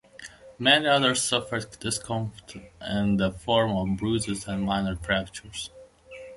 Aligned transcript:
Many 0.57 0.87
others 0.87 1.21
suffered 1.21 1.79
discomfort 1.79 2.55
in 2.89 3.17
the 3.17 3.31
form 3.31 3.69
of 3.73 3.99
bruises 3.99 4.47
and 4.47 4.63
minor 4.63 4.95
fractures. 4.95 5.69